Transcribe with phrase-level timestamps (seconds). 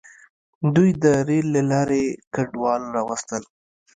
[0.75, 2.03] دوی د ریل له لارې
[2.33, 3.43] کډوال راوستل.